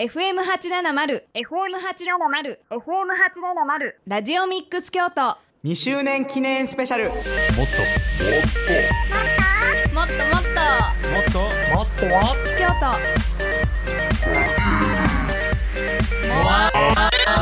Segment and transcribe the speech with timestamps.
[0.00, 5.36] FM870 FM870 FM870 ラジオミックス京都。
[5.62, 7.10] 2周年記念スペシャル。
[7.10, 7.28] もっもっ
[9.92, 9.94] と。
[9.94, 10.20] もっとと。
[11.10, 11.40] もっと。
[11.76, 12.24] もっともっ
[12.58, 12.92] 京都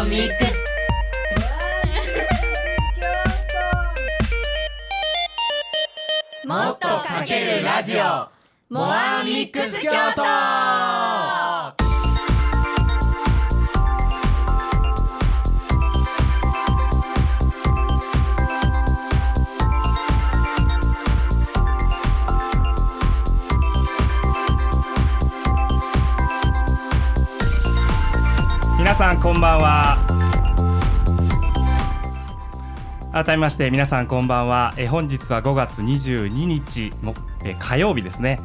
[0.02, 0.08] と。
[0.08, 0.52] ミックス
[6.44, 8.30] もっとかけるラジオ。
[8.68, 11.77] モアミックス京都
[28.98, 29.96] さんこんばんは。
[33.12, 34.74] 改めまして皆さんこんばんは。
[34.76, 38.40] え本日は5月22日も、え火曜日ですね、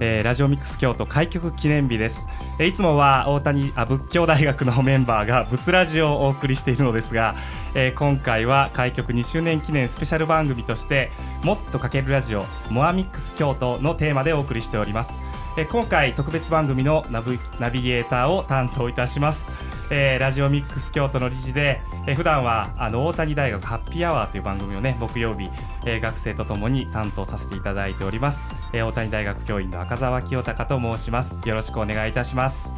[0.00, 2.26] えーラジオミックス京都開局記念日です、
[2.58, 7.34] えーいつもは大谷あ仏教大学のメンバーが仏ラジオをお送りしているのですが、
[7.74, 11.10] えー今回は開局2周年記念スペシャル番組として
[11.44, 15.20] もっとかけるラジオモアミックス京都のテーマでお送りしております。
[15.58, 19.50] えー今回特別番組のナビナビゲーターを担当いたします、
[19.90, 25.50] えーラジオミックス京都の理事で、えー普段はあの大谷大学ハッピーアワーという番組をね木曜日、
[25.86, 31.38] えー学生とともに担当させていただいております、えー大谷大学教員の赤澤清隆と申します。
[31.46, 32.74] よろしくお願いいたします。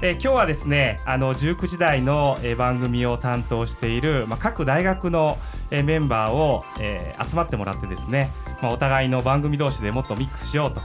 [0.00, 5.38] えー今日はですねあの19時台の、えー番組を担当している、まあ、各大学の、
[5.70, 8.30] えーメンバーを、えー集まってもらってですね、
[8.62, 10.82] まあ、お互いの番組同士でもっとミックスしようと、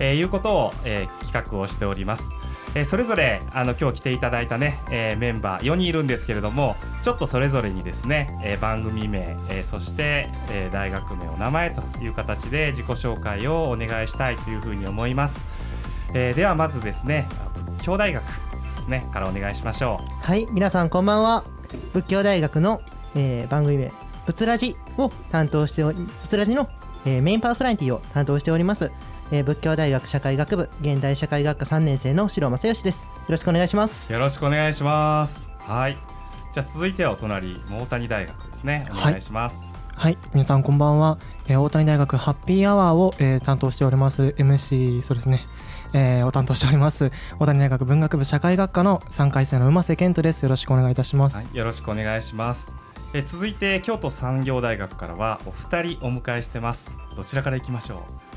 [0.00, 2.32] えーいうことを、えー企画をしております。
[2.78, 15.46] えーそれぞれあの今日来ていただいたね、えーメンバー4人いるんですけれどもちょっとそれぞれにですね、えー番組名、えそして、え大学名お名前という形で自己紹介をお願いしたいというふうに思います。
[16.14, 17.28] えではまずですね
[17.76, 21.44] 仏教大学ですねからお願いしましょうはい、皆さんこんばんは。
[21.92, 22.80] 仏教大学の、
[23.16, 23.92] え番組名、
[24.26, 26.68] 仏ラジを担当しており、仏ラジの、
[27.04, 28.92] えメインパーソナリティを担当しております。
[29.30, 33.04] えー仏教大学社会学部現代社会学科3年生の白正義です。
[33.04, 34.10] よろしくお願いします。
[34.12, 35.96] うよろしくお願いしますはい
[36.52, 41.18] じゃあ続いてはお隣大谷大学ですねお願いしますはい、皆さんこんばんは。
[41.48, 45.40] えー大谷大学ハッピーアワーを、えー担当しております MC そうですね、
[45.92, 50.42] えーを担当しております大谷大学文学部社会学科の3回生の馬瀬健人です。
[50.44, 51.36] よろしくお願いいたします。
[51.36, 52.76] はい、よろしくお願いします。
[53.12, 56.96] え続いて京都産業大学からはお二人お迎えしてます。
[57.16, 58.27] どちらから行きましょう？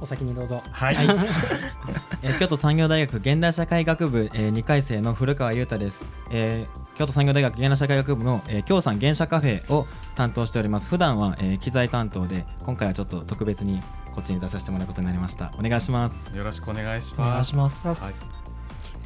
[0.00, 0.62] お先にどうぞ。
[0.70, 0.96] はい、
[2.22, 6.00] えー京都産業大学現代社会学部、え2回生の古川優太です、
[6.30, 10.88] えー京都産業大学現代社会学部の、えー、京さん原社カフェを担当しております。
[10.88, 13.80] 普段は、えー機材担当で今回はちょっと特別に
[14.14, 15.52] こっちに出させてもらうことになりました。
[15.58, 16.36] お願いします。
[16.36, 17.20] よろしくお願いします。
[17.20, 17.88] お願いします。
[17.88, 18.14] はい、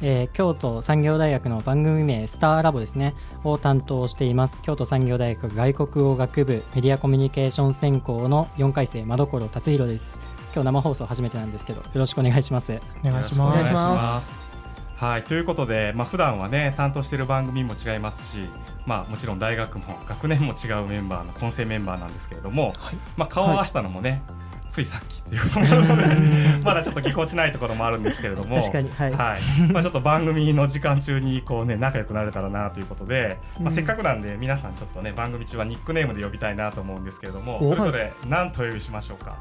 [0.01, 3.15] えー京都産業大学の番組名スターラボですね。
[3.43, 4.59] を担当しています。
[4.61, 10.19] 京都産業大学外国語学部メディアコミュニケーション専攻の4回生真所達弘です
[10.53, 12.71] 今日生放送初めてなんですけどよろしくお願いします。
[13.03, 14.49] お願いしよろくお願いします。
[14.95, 18.49] はい、ということで、まあ普段はね担当している番組も違いますし、
[18.85, 22.95] まあもちろん大学も学年も違うメンバーの混成メンバーなんですけれども、はい。
[23.15, 24.21] まあ顔を合わせたのもね、
[24.69, 29.13] ついさっきということなので、 まだちょっとぎこちないところもあるんですけれども、確かにはい。
[29.13, 39.37] はい、まあちょっと番組の時間中にこうね仲良くなれたらなということで、まあせっかくなんで皆さんちょっとね番組中はニックネームで呼びたいなと思うんですけれども、おそれぞれ何とお呼びしましょうか？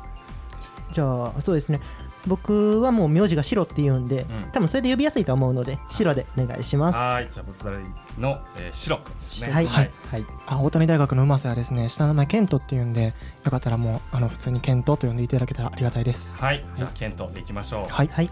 [0.91, 1.81] じゃあ、そうですね。
[2.27, 4.51] 僕はもう名字が白って言うんで、ん。
[4.53, 6.97] 多分それで呼びやすいと思うので、白でお願いします。
[6.99, 7.79] はい、じゃあ仏皿
[8.19, 8.99] の、えー、白。
[8.99, 9.51] ですね。
[9.51, 9.67] はい。
[9.67, 9.91] はい。
[10.47, 16.35] あ大谷大学の馬瀬はですね、下の名前ケントっていうんで、よかったらもうあの普通にケントと呼んでいただけたらありがたいです。
[16.37, 17.93] はい、じゃあケントでいきましょう。
[17.93, 18.09] はい。
[18.09, 18.31] はい。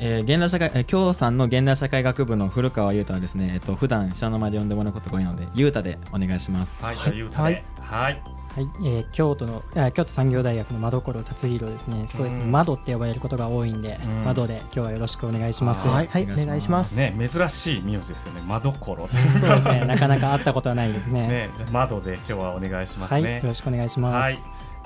[0.00, 6.84] えー現代社会、えー京さんの現代社会学部の古川優太はですね、えっと普段下の名前で呼んでもらうことが多いので優太でお願いします。
[6.84, 8.22] はい、じゃあゆうたで、はい、
[8.58, 12.08] はい、えー京都のあ京都産業大学の真所達弘ですね。
[12.12, 14.24] そうですね、うん窓って呼ばれることが多いんで、うん。
[14.24, 15.86] 窓で今日はよろしくお願いします。
[15.86, 16.96] ははい、はい、お願いします。
[16.96, 18.42] ね、珍しい名字ですよね。
[18.46, 19.08] 窓ころ。
[19.12, 19.84] そうですね。
[19.84, 21.28] なかなか会ったことはないですね。
[21.28, 23.42] ね、じゃあ窓で今日はお願いしますはい、ねよ。
[23.44, 24.14] ろしくお願いします。
[24.14, 24.38] はい。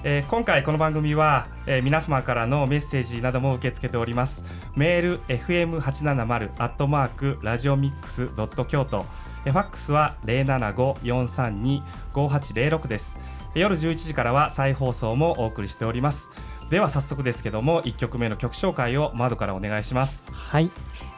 [0.04, 4.44] えー今回この番組は、えー皆様からのメッセージなども受け付けております。
[4.76, 9.06] メール fm870 アットマークラジオミックスドット京都。
[9.46, 13.18] えーファックスは075-432-5806です。
[13.18, 16.30] えー夜11時からは再放送もお送りしております。
[16.70, 20.32] では早速ですけども1曲目の曲紹介を窓からお願いします。
[20.32, 20.70] はい、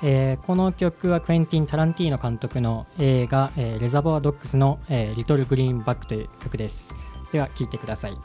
[0.03, 6.93] えーこの曲はクエンティン・タランティーノ監督の映画「えーレザボア・ドッグスの、えーリトル・グリーンバック」という曲です。
[7.33, 8.17] では聴いてください。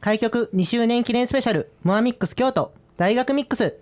[0.00, 3.80] 開局2周年記念スペシャルモアミックス京都大学ミックス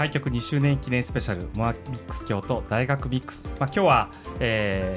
[0.00, 4.96] 開局2周年記念スペシャルモアミックス京都大学ミックス、まあ、今日は、え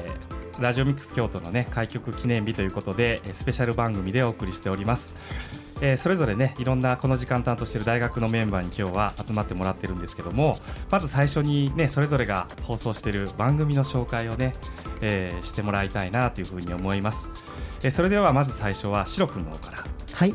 [0.52, 5.14] ー、ラジオミックス京都のね開局記念日ということでスペシャル番組でお送りしております、
[5.82, 10.56] えーそれぞれねいろんなこの時間担当している大学のメンバーに今日は集まってもらってるんですけども
[10.90, 14.54] まず最初にねそれぞれが放送している番組の紹介をね、
[15.02, 17.30] えーしてもらいたいなというふうに思います、
[17.82, 19.84] えーそれではまず最初はシロ君の方から。
[20.14, 20.34] はい、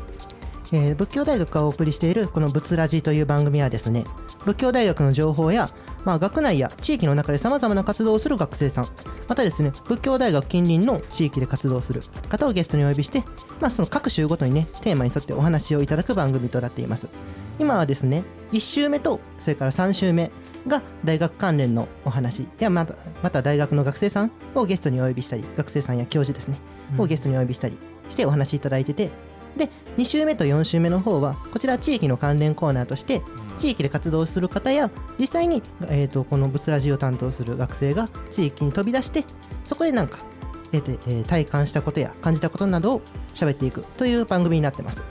[0.72, 4.04] えー仏教大学がお送りしているこの「仏ラジ」という番組はですね
[4.44, 5.68] 仏教大学の情報や、
[6.04, 8.86] まあ、学内や地域の中でさまざまな活動をする学生さん
[9.28, 13.24] またですね仏教大学近隣の地域で活動する方をゲストにお呼びして、
[13.60, 17.08] まあ、その各週ごとにねテーマに沿ってお話をいただく番組となっています。
[17.60, 20.30] 今はですね1週目とそれから3週目
[20.66, 26.58] が大学関連のお話やまたまた大学の学生さんをゲストにお呼びしたり学生さんや教授ですね
[26.98, 27.76] をゲストにお呼びしたり
[28.08, 29.10] してお話しいただいてて
[29.56, 33.22] で2週目と4週目の方はこちら地域の関連コーナーとして
[33.58, 39.24] 地域で活動する方や実際に、えー、とこの仏ラジを担当する学生が地域に飛び出して
[39.64, 40.18] そこでなんか、
[40.72, 43.00] えーでえー体感したことや感じたことなどを
[43.34, 45.02] 喋っていくという番組になってます。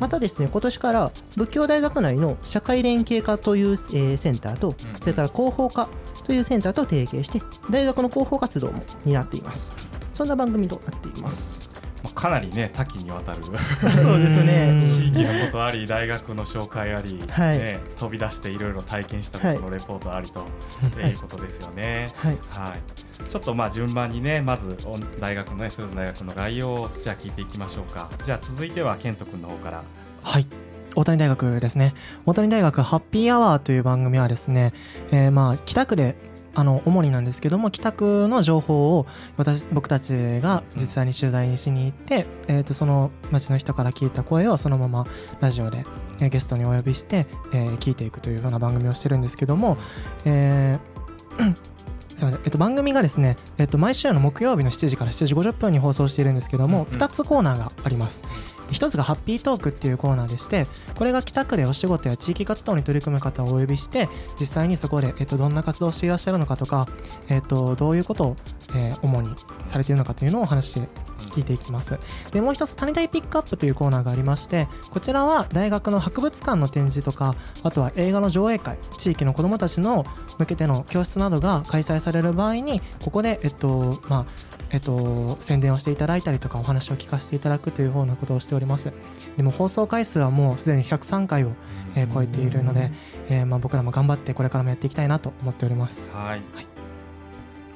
[0.00, 5.88] またですね今年から仏教大学内の社会連携課という、えーセンターとそれから広報課
[6.26, 7.40] というセンターと提携して
[7.70, 9.94] 大学の広報活動も担っています。
[10.14, 11.63] そんな番組となっています
[12.04, 14.78] まあかなりね多岐にわたる そうですね。
[14.78, 17.58] 地域のことあり大学の紹介あり、はい。
[17.58, 20.46] ね、飛び出していろいろ体験したことのレポートありと、 は
[21.06, 22.08] いいうことですよね。
[22.14, 22.38] はい。
[22.50, 28.10] はい、ちょっとまあ順番にねまずお大学のねそれぞ大学の概要をじゃあ聞いていきましょうか。
[28.24, 29.82] じゃあ続いては健人君の方から。
[30.22, 30.46] はい。
[30.96, 31.94] 大谷大学ですね。
[32.26, 34.72] 大谷大学ハッピーアワーという番組はですね、
[35.10, 36.16] えーまあ北区で
[36.54, 39.06] あの主になんですけども北区の情報を
[39.36, 45.06] 私僕たちが実際に取材しに行って、えー、とその町の人から聞いた声をそのまま
[45.40, 45.84] ラジオで、
[46.20, 49.76] えーゲストにお呼びして、えー聞いていくというような番組をしてるんですけども、
[50.24, 51.54] えー
[52.16, 58.22] すみません、えっと、番組がですね、えっと、毎週の木曜日の7時から7時50分に放送しているんですけども、2つコーナーがあります。
[58.70, 60.66] 一つがハッピートークっていうコーナーでして
[60.96, 64.08] これが北区でお仕事や地域活動に取り組む方をお呼びして
[64.40, 66.86] 実際にそこで、えっと、どんな活動をしていらっしゃるのかとか、
[67.28, 68.36] えっと、どういうことを、
[68.74, 69.34] えー主に
[69.64, 70.82] されているのかというのをお話し
[71.34, 71.98] 聞いていきます。
[72.32, 80.04] でもう一つ谷大ピックアップというコーナーがありましてこちらは大学の博物館の展示とかあとは映画の上映会地域の子どもたちの
[80.38, 88.92] 向けての教室などが開催される場合にここで、えっとまあえっと、宣伝をしていただいたりとかお話を聞かせていただくというようなことをしております。
[89.36, 91.52] でも放送回数はもうすでに103回を、
[91.94, 92.92] えー超えているので、
[93.28, 96.10] えーまあ、僕らも頑張ってこれからもやっていきたいなと思っております。
[96.10, 96.73] はい。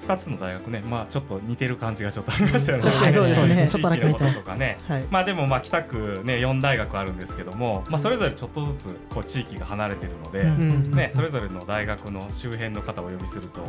[0.09, 2.91] 二つの大学ね、まあちょっと似てる感じがちょっとありましたよね。
[2.91, 3.35] そうですね。
[3.35, 3.69] そうですね。
[3.69, 4.79] 地域のこととかね。
[4.89, 5.05] はい。
[5.11, 13.61] まあでもまあ北区ね四大学あるんですけども、まあそれぞれちょっとずつこう地域が離れてるので、うんねそれぞれの大学の周辺の方をお呼びすると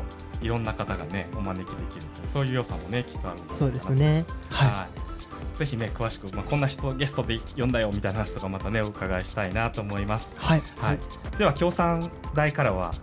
[0.42, 4.24] いろんな方がねお招きできるとそういう良さもねきっとあるそうですね。
[4.50, 5.58] はい。
[5.58, 10.36] ぜひね詳しくまあこんな人ゲストで呼んだよみたいな話とかまたねお伺いしたいなと思います。
[10.38, 11.00] はい、はい。
[11.38, 12.94] では共産大からは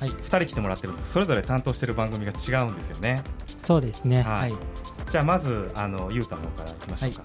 [0.00, 3.22] はい二人来てもらってるんですそれぞれ担当してる番組が違うんですよね。
[3.58, 4.22] そうですね。
[4.22, 4.54] はい。
[5.10, 7.24] じゃあまずあのゆうたの方からいきましょうか。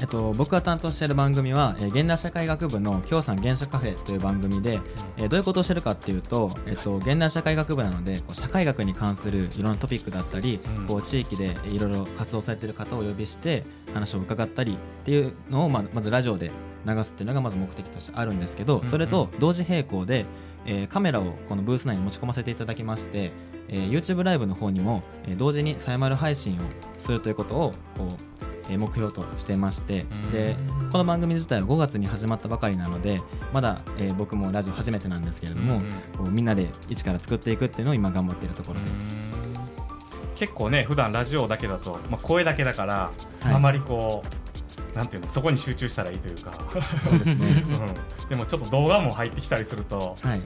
[0.00, 4.80] えっと、僕が担当している番組は、えー現代社会学部の京さん原社カフェという番組で、
[5.18, 16.50] えーどういうことをしてるかっていうと、えっと、現代社会学部なのでこう社会学に関するいろんなトピックだったり、うんこう地域でえーいろいろ活動されている方をお呼びして話を伺ったりっていうのを、まあ、まずラジオで
[16.86, 20.26] 流すっていうのがまず目的としてあるんですけど、それと同時並行で、
[20.66, 23.32] えーカメラをこのブース内に持ち込ませていただきまして、
[23.68, 26.58] えー YouTube ライブの方にも、えー同時にさやまる配信を
[26.98, 28.06] するということをこう、
[28.70, 30.30] えー目標としていまして、うん。
[30.30, 30.56] で
[30.92, 33.18] この番組自体は5月に始まったばかりなので
[33.52, 35.82] まだ、えー僕もラジオ初めてなんですけれども、うん
[36.16, 39.16] こうみんなで一から作っていくっていうのを今頑張っているところです。
[40.36, 43.10] 結構ね普段ラジオだけだと、まあ、声だけだから、
[43.40, 43.54] はい。
[43.54, 44.49] あまりこう
[44.94, 46.52] なんていうのそこに集中したらいいというか、
[47.04, 47.64] そうですね。
[47.66, 50.42] うん、でもちょっと動画も入ってきたりするとはい、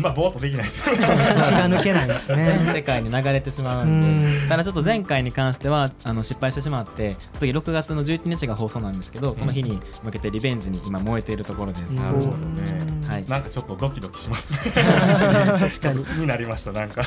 [0.00, 0.88] まあぼーっとできないです。
[0.88, 1.02] よね。
[1.02, 4.42] 気が抜けないです全ね世界に流れてしまううん。
[4.42, 13.06] でただちょっと前回に関してはあの失敗してしまって次6月の11日が放送なんですけどその日に向けてリベンジに今燃えているところです、なるほどね。
[13.06, 13.24] はい。
[13.26, 14.52] なんかちょっとドキドキします。
[14.52, 14.72] ね。
[14.72, 16.04] 確かに。
[16.20, 17.02] になりましたなんか。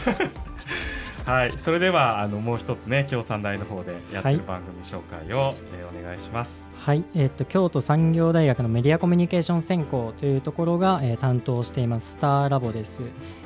[1.29, 4.37] はい、それではあのもう一つね京産大の方でやってるはい。
[4.37, 6.69] 番組紹介を、えーお願いします。
[6.75, 13.01] はい、えっと京都産業大学のメディアコミュニケーション専攻というところが、えー担当していますスターラボです、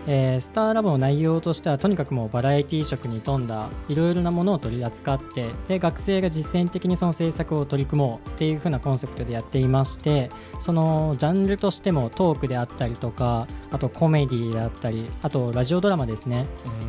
[0.08, 16.46] えースターラボの内容としてはとにかくもうバラエティ色に富んだいろいろなものを取り扱ってで学生が実践的にその制作を取り組もうっていう風なコンセプトでやっていましてそのジャンルとしてもトークであったりとかあとコメディであったりあとラジオドラマですね。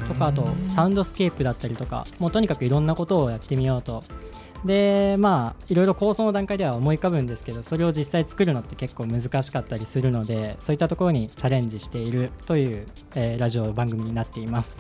[0.08, 4.02] とかあとサウンドスケープだったりとかもうとにかくいろんなことをやってみようと。
[4.64, 14.78] でまあいろいろ構想の段階では思い浮かぶんですけどそれを実際作るのって結構難しかったりするのでそういったところにチャレンジしているという、えーラジオ番組になっています。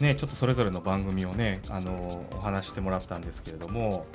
[0.00, 4.06] ね、ちょっとそれぞれの番組をねあのお話してもらったんですけれども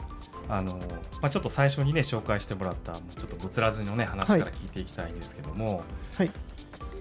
[0.48, 0.78] あの、
[1.22, 5.84] まあ、ちょっと最初にね紹介してもらったちょっとぶつらずのね話から聞いていきたいんですけども、
[6.18, 6.32] はい。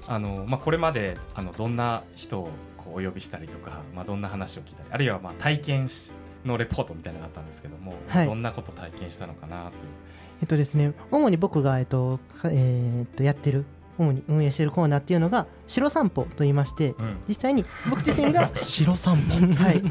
[0.08, 2.48] あのまあ、これまであのどんな人を
[2.84, 6.12] こうお呼びしたりとか、まあ、どんな話を聞いたりあるいはまあ体験し
[6.44, 8.26] のレポートみたいなのがあったんですけども、はい。
[8.26, 9.70] どんなこと体験したのかなという。
[10.42, 13.66] えっとですね、主に僕が、えっとかえーっとやってる
[13.98, 17.16] 主に運営しているコーナーっていうのが白散歩と言いましてうん。
[17.28, 19.62] 実際に僕自身が 白散歩。
[19.62, 19.82] はい。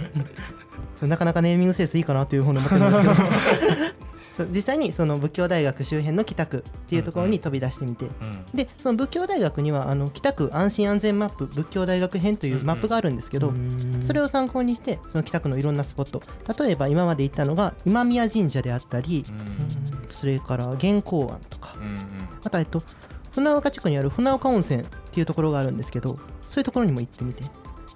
[1.07, 3.93] なかなかネーミングセンスいいかなというふうに思ってるんですけど
[4.45, 13.53] 実際にその仏教大学周辺の北区っていうところに飛び出してみて、うんでその仏教大学にはあの北区安心安全マップ仏教大学編というマップがあるんですけど、
[14.01, 16.21] それを参考にしてその北区のいろんなスポット。
[16.63, 19.25] 例えば今まで行ったのが今宮神社であったり、
[20.09, 21.75] それから元光湾とか。
[21.77, 21.97] うんうん。
[22.43, 22.81] あとはえっと
[23.31, 26.17] 船岡地区にある船岡温泉っていうところがあるんですけど
[26.47, 27.43] そういうところにも行ってみて。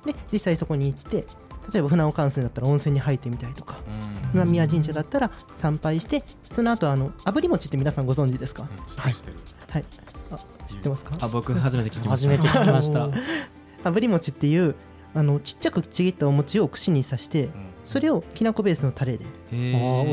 [0.06, 1.26] で実際そこに行って
[1.72, 3.78] 例えば船岡温泉だったら温泉に入ってみたりとか。
[3.88, 8.64] うん今宮神社だったら参拝してその後あの炙り餅って皆さんご存知ですか？
[8.64, 9.38] うん知ってる知ってる。
[9.70, 9.86] はい。
[10.32, 10.38] あ
[10.68, 11.18] 知ってますか？
[11.22, 12.30] あ僕初めて聞きました。
[12.30, 13.10] 初めて聞きました。
[13.90, 14.76] 炙り餅っていう
[15.14, 17.52] あのちっちゃくちぎったお餅を串に刺してうん。
[17.86, 19.26] それをきなこベースのタレで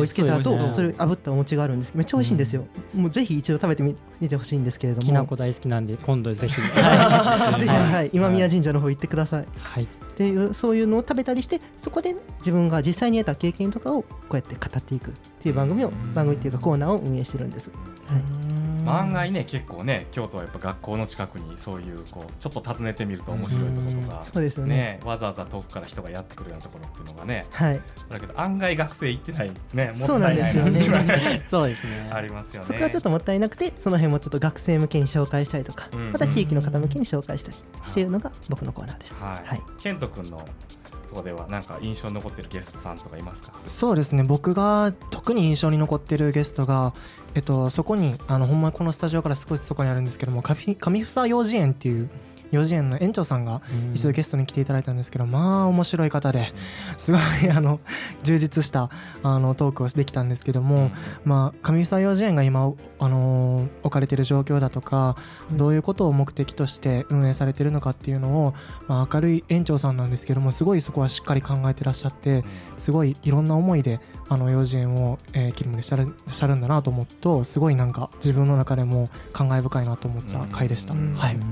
[0.09, 5.07] つけた後それを炙ったお餅があるんですけどめっちゃ美味しいんですよ、もうぜひ一度食べてみ見てほしいんですけれども。
[5.07, 6.55] きなこ大好きなんで今度ぜひ。
[6.61, 9.47] ぜひ、ははい、今宮神社の方行ってください。
[9.59, 9.87] はい、っ
[10.17, 17.71] ていうそういうのを食べたりしてそこで自分が実際に得た経験とかをこうやって語っていくっていう番組を番組っていうかコーナーを運営してるんです。
[18.07, 18.51] はい。
[18.85, 24.25] まあ案外ね結構ね京都はやっぱ学校の近くにそういうこうちょっと訪ねてみると面白いところとか。
[24.25, 24.75] そうですよね。
[24.75, 27.47] ねわざわざ遠くから人がやってくるようなところっていうのがね。
[27.53, 32.09] はい、だけど案外学生行ってないねもそうったいないなっていうのはねそうですね。
[32.13, 32.67] ありますよね。
[32.67, 36.13] そこはちょっともったいなくてその辺もちょっと学生向けに紹介したりとか、うん。
[36.13, 39.15] また地域の方向けに紹介したりしているのが僕のコーナーです。
[39.15, 39.63] はい、はい。
[39.79, 43.53] ケント君のとこではなんか印象に残ってるゲストさんとかいますか？
[43.67, 44.23] そうですね。
[44.23, 46.95] 僕が特に印象に残ってるゲストが、
[47.35, 52.11] えっと、そこにあのほんまこのスタジオから少しそこにあるんですけども上上房幼稚園っていう
[52.51, 53.63] 幼稚園の園長さんが
[53.95, 56.53] 一度ゲストに来ていただいたんですけど、まあ面白い方で
[56.97, 57.81] すごいあの
[58.23, 58.91] 充実した
[59.23, 60.91] あのトークをできたんですけども、
[61.25, 65.17] まあ、上房幼稚園が今、あのー置かれている状況だとか
[65.53, 68.55] どういうことを目的として運営されているのかっていうのを、
[68.89, 72.45] まあ、明るい園長さんなんですけどもすごいそこはしっかり考えてらっしゃって
[72.79, 80.95] すごいいろんな思いであの幼稚園を、えー、勤務にしてらっしゃるんだなと思うとすごいなんか自分の中でも感慨深いなと思った回でした。
[80.95, 81.15] うん。
[81.15, 81.37] はい。
[81.37, 81.45] ま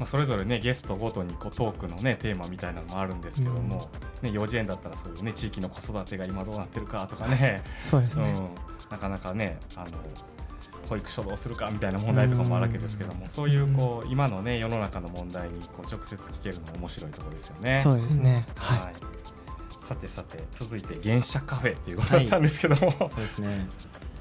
[0.00, 3.88] あ、それぞれねゲストごとにこうトークのねテーマみたいなのもあるんですけども、
[4.20, 7.62] ね、幼稚園だったらそういうね地域の子育てが今どうなってるかとかね。
[7.80, 8.48] そうですね、うん、
[8.90, 9.86] なかなかねあの
[10.90, 17.80] 保育所どうするかみたいな問題とかもあるわけですけども、そういうこう今のね世の中の問題にこう直接聞けるの面白いところですよね。
[17.82, 18.78] そうですね、はい。
[18.80, 19.35] はい
[19.86, 23.68] さてさて続いて原社カフェっていうことだったんですけども、そうですね。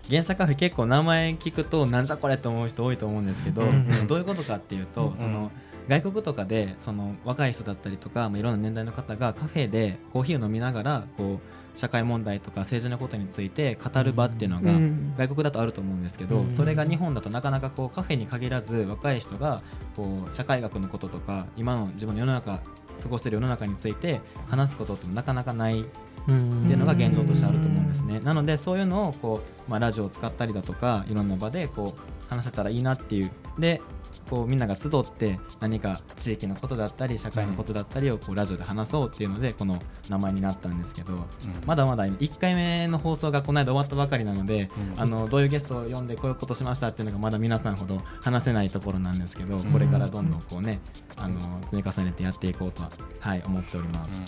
[0.08, 4.08] 原社カフェ結構名前聞くとなんじゃこれって思う人多いと思うんですけど、うんうん。
[4.08, 5.52] どういうことかっていうと、うんその
[5.88, 11.40] 外国とかでその若い人だったりとか、まあ、いろんな年代の方がカフェでコーヒーを飲みながらこ
[11.76, 16.52] う社会問題とか政治のことについて語る場っていうのがうん外国だとあると思うんですけど、うん。
[16.52, 19.62] それが日本だとなかなかこうカフェに限らず若い人が
[19.96, 22.62] こう社会学のこととか今の自分の世の中
[23.02, 28.20] 過ごしている世の中について話すことってなかなかないってっていうのが現状としてあると思うんですね。
[28.20, 33.82] なのでそういうのをこう、まあ、ラジオを使ったりだとかいろんな場でこう話せたらいいなっていうで
[34.30, 39.80] こうみんなが集って何か地域のことだったり社会のことだったりをこうラジオで話そうっていうのでこの
[40.10, 41.26] 名前になったんですけど、
[41.66, 45.02] まだまだ1回目の放送がこの間終わったばかりなので、うん。
[45.02, 50.80] あのどういうゲストを呼んでこういうことしましたっていうのがまだ皆さんほど話せないところなんですけど、これからどんどんこうね
[51.18, 54.22] あの積み重ねてやっていこうとは、はい、思っております。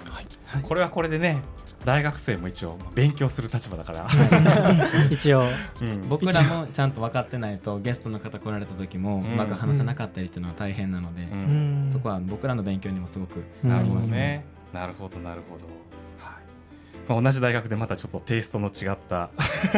[0.55, 0.61] うん。
[0.61, 1.41] これはこれでね
[1.85, 4.07] 大学生も一応勉強する立場だから、
[5.09, 5.43] 一応。
[5.81, 6.09] うん。
[6.09, 14.43] 僕らもちゃんと分かってないとゲストの方来られた時もうまく話せなかったりっていうのは大変なので、ううんんそこは僕らの勉強にもすごくうんなりますね。
[14.73, 14.81] ほどね。
[14.81, 15.63] なるほどなるほど。
[16.19, 16.33] はい。
[17.07, 19.29] まあ同じ大学でまたちょっとテイストの違った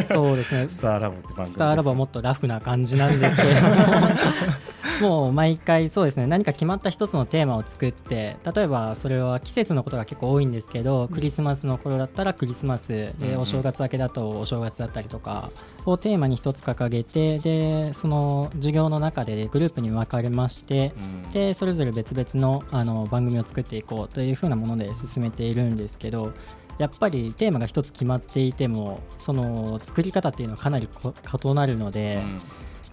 [0.08, 1.54] そうですね スターラボって番組です。
[1.54, 3.68] スターラボはもっとラフな感じなんですけれど
[5.02, 6.28] ももう毎回そうですね。
[6.28, 13.38] 何か決まった一つのテーマを作って例えばそれは季節のことが結構多いんですけどクリスマスの頃だったらクリスマスでうんうん。
[13.40, 15.50] お正月明けだとお正月だったりとか
[15.86, 20.94] をテーマに一つ掲げてでその授業の中でグループに分かれまして
[21.26, 21.32] うん。
[21.32, 26.34] でそれぞれ別々のあの番組を作っていこうというふうなもので進めているんですけど
[26.80, 31.14] やっぱりテーマが一つ決まっていてもその作り方っていうのはかなりこ
[31.44, 32.24] 異なるので、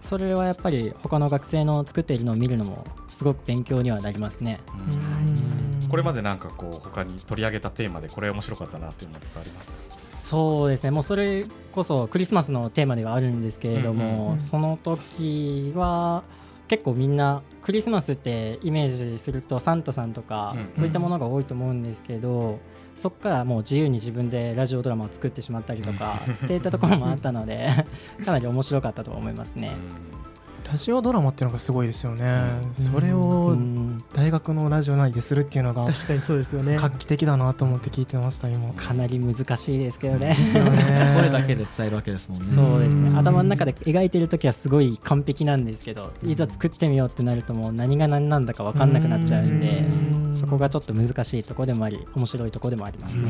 [0.06, 4.60] それはやっぱり他の学生の作っているのを見るのもすごく勉強にはなりますね。
[5.80, 9.70] うんこれまでなんかこう他に取り上げたテーマでこれ面白かったなっていうのとかあります？
[9.70, 9.76] か。
[9.98, 16.24] そうですねもうそれこそクリスマスのテーマではあるんですけれども、うんうんうんその時は
[16.66, 22.58] 結構みんなクリスマスってイメージするとサンタさんとか、うんそういったものが多いと思うんですけど、
[22.96, 27.68] そこからもう自由に自分でラジオドラマを作ってしまったりとかっていったところもあったので
[28.24, 29.76] かなり面白かったと思いますね。
[30.68, 32.74] ラジオドラマっていうのがすごいですよね、うん。
[32.74, 34.02] それうをん。
[34.14, 36.76] 大学のラジオ内でするっていうのが確かにそうですよね。
[36.76, 38.72] 画期的だなと思って聞いてました今。
[38.74, 40.34] かなり難しいですけどね。
[40.34, 41.14] ですよね。
[41.20, 42.46] 声だけで伝えるわけですもんね。
[42.46, 43.10] そうですね。
[43.10, 43.18] うん。
[43.18, 50.36] 頭の中で描いてる時はすごい完璧なんですけどいざ作ってみようってなるともう何が何なんだか分かんなくなっちゃうんでうん。
[50.36, 53.28] そこがちょっと難しいところでもあり面白いところでもありますうね。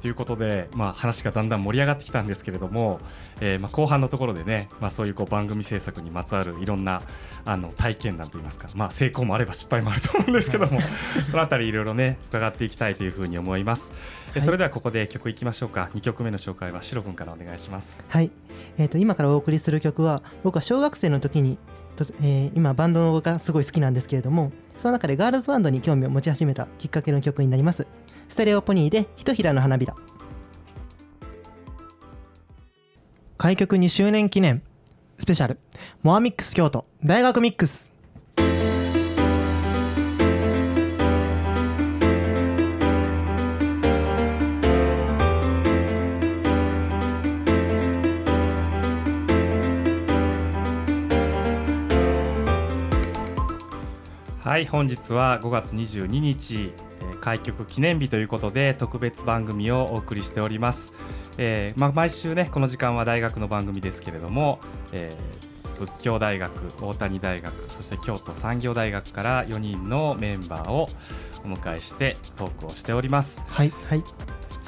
[0.00, 3.00] んはい、ということで、まあ、話がだんだん盛り上がってきたんですけれども、
[3.40, 7.02] えーまあ、後半のところでね、まあ、そういうこう番組制作にまつわるいろんな
[7.44, 10.80] あの体験談といいますか、まあ、成功もあれば失敗もあると思うんですけども
[11.30, 13.92] そのあたりいろいろね伺っていきたいというふうに思います、
[14.34, 15.90] えーそれではここで曲いきましょうか。
[15.94, 18.04] 2曲目の紹介はシロ君からお願いします。
[18.08, 18.30] はい、
[18.78, 21.58] えー、と今からお送りする曲は僕は小学生の時に
[21.96, 27.86] と、えー今バンドがすごい好きなんですけれどもその中でガールズバンドに興味を持ち始めたきっかけの曲になります
[28.30, 29.96] ステレオポニーでひとひらの花びら。
[33.36, 34.62] 開局2周年記念。
[35.18, 35.58] スペシャル。
[36.04, 36.86] モアミックス京都。
[37.04, 37.90] 大学ミックス。
[54.40, 56.72] はい本日は5月22日、
[57.20, 60.92] 開局記念日ということで特別番組をお送りしております、
[61.38, 64.58] えーまあ、毎週ねこの時間は大学の番組ですけれども、
[64.92, 66.52] えー仏教大学
[66.84, 70.88] 大谷大学そして京都産業大学から4人のメンバーを
[71.42, 73.42] お迎えしてトークをしております。
[73.48, 74.04] はいはい。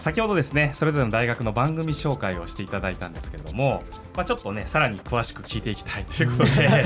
[0.03, 3.85] 先ほどですねそれぞれの大学の番組紹介をしていただいたんですけれども、
[4.17, 6.85] まあ、ちょっとねさらに詳しく聞いていきたいということで、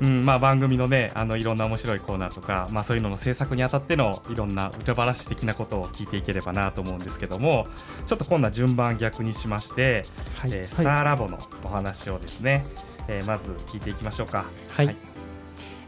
[0.00, 0.24] うん。
[0.26, 7.68] まあ、番組のねあのいろんな面白いコーナーとか、まあ、そういうのの制作にあたってのいろんな裏話的なことを聞いていければなと思うんですけども
[8.04, 10.50] ちょっと今度は順番逆にしまして、はい。
[10.52, 12.66] えースターラボのお話をですね、
[13.06, 14.44] えーまず聞いていきましょうか。
[14.72, 14.86] はい。
[14.86, 15.09] はい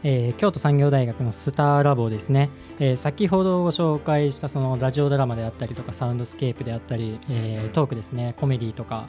[0.03, 8.35] えー京都産業大学のスターラボですね、えー先ほどご紹介したそのラジオドラマであったりとかサウンドスケープであったり、えートークですね。
[8.39, 9.07] コメディとか。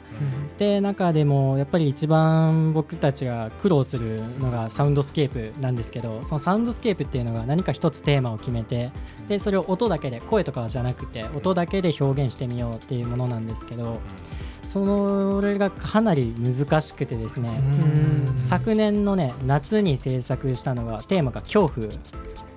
[0.57, 8.91] で中でもやっぱり一番僕たちが苦労するのがサウンドスケープなんですけどそのサウンドスケープっていうのが何か一つテーマを決めて
[9.27, 13.99] でそれを音だけで声とかじゃなくて音だけで表現してみようっていうものなんですけど
[14.65, 17.61] それがかなり難しくてですね
[18.37, 21.89] 昨年のね夏に制作したのがテーマが恐怖っ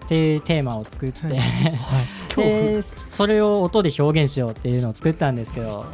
[0.08, 1.28] ていうテーマを作って、
[2.34, 5.84] でそれを音で表現しようっていうのを作ったんですけど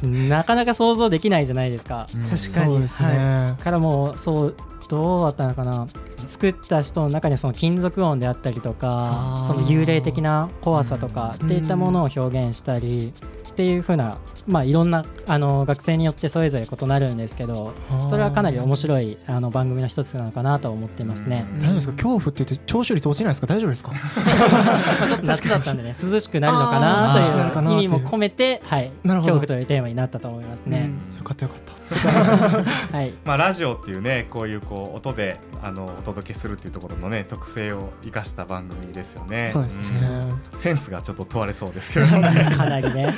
[0.00, 2.06] なかなか想像できないじゃないですか。
[2.14, 2.22] うん。
[2.22, 2.80] 確かに。
[2.80, 4.54] ですね、はからもうそう
[4.88, 5.88] どうだったのかな
[6.26, 13.12] 作った人の中にその金属音であったりとかその幽霊的な怖さとかっていったものを表現したり
[13.48, 17.72] っていう風なまあいろんなあの学生によってそれぞれ異なるんですけど
[18.10, 21.46] それはかなり面白いあの番組の一つなのかなと思っていますね。
[21.60, 21.92] 大丈夫ですか？
[21.94, 23.46] 恐怖って言って聴取率落ちないですか？
[23.46, 23.92] 大丈夫ですか？
[23.92, 23.96] ま
[25.04, 30.90] あちょっと夏だったんでね 涼しくなるのかなという意味も込めてはい恐怖というテーマになったと思いますね。
[31.18, 31.74] よかったよかった。
[32.96, 33.14] はい。
[33.24, 39.46] まあ、ラジオっていうねこういうこう音であのお届けするっていうところのね特性を生かした番組ですよね。
[39.46, 40.58] そうですね、うん。
[40.58, 42.50] センスがちょっと問われそうですけどね。
[42.56, 43.14] かなりね。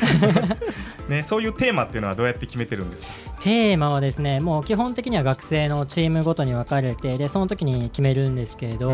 [1.09, 3.09] ねそういうテーマっていうのはどうやって決めてるんですか？
[3.41, 8.93] テーマはですねもう基本的には学生のチームごとに分かれてでその時に決めるんですけれど、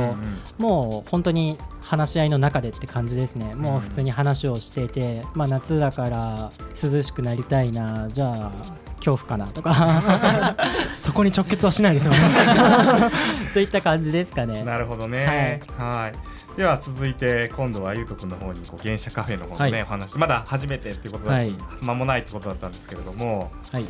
[0.59, 3.55] もう本当に話し合いの中でって感じですね。
[3.55, 6.51] もう普通に話をしていて、まあ、夏だから
[6.83, 8.53] 涼しくなりたいなじゃあ
[9.05, 10.57] 恐怖かなとか。
[10.95, 12.19] そこに直結はしないですよね。
[13.53, 14.63] といった感じですかね。
[14.63, 15.61] なるほどね。
[15.77, 16.57] はい。
[16.57, 20.17] では続いて今度はゆうとくんの方にこう原社カフェの方のね、はい、お話。
[20.17, 23.51] まだ初めてっていうことだ、はい、間もないってことだったんですけれども。
[23.73, 23.85] はい。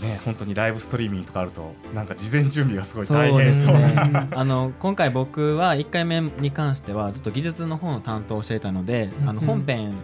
[0.00, 9.94] ね、本当にライブストリーミングとかあるとなんか事前準備がすごい大変そう、ね、 あの今回僕は1回目に関してはずっと技術の方の担当をしていたので、うん、あの本編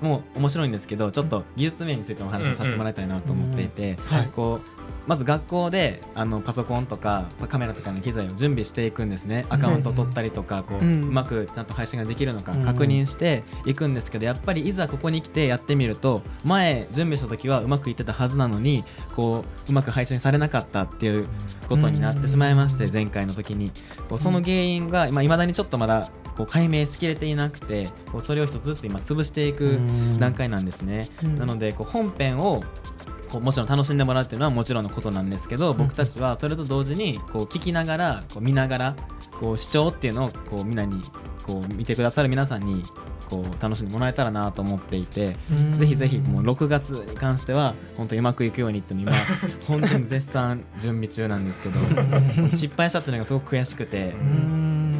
[0.00, 3.96] も面白いんですけどちょっと技術面についてお話をさせてもらいたいなと思っていて、
[4.34, 9.46] こうまず学校であのパソコンとかカメラとかの機材を準備していくんですね。
[9.48, 18.84] アカウント取ったりとかこう,、うまくちゃんと配信ができるのか確認していくんですけどやっぱりいざここに来てやってみると前準備した時はうまくいってたはずなのに
[19.16, 21.26] こううまく配信されなかったっていう
[21.70, 23.72] ことになってしまいまして前回の時に。
[24.20, 29.78] その原因がいまだにちょっとまだこう解明しきれていなくてこうそれを一つずつ今潰していく
[30.18, 31.08] 段階なんですね。
[31.36, 32.62] なのでこう本編を
[33.28, 38.96] こうもちろん楽しんでもらうっていうのはもちろんのことなんですけど僕たちはそれと同時にこう聞きながらこう見ながら
[39.40, 41.02] こう視聴っていうのをこうみんなに
[41.44, 42.84] こう見てくださる皆さんに
[43.28, 45.36] こう楽しんでもらえたらなと思っていて
[45.72, 49.12] ぜひぜひもう6月に関しては本当にうまくいくようにって今
[49.66, 51.80] 本当に絶賛準備中なんですけど
[52.56, 54.14] 失敗したっていうのがすごく悔しくて。